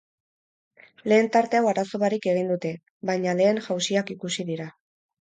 Lehen 1.13 1.29
tarte 1.35 1.59
hau 1.59 1.69
arazo 1.73 2.03
barik 2.05 2.27
egin 2.33 2.51
dute, 2.55 2.75
baina 3.13 3.39
lehen 3.45 3.65
jausiak 3.71 4.15
ikusi 4.19 4.53
dira. 4.53 4.71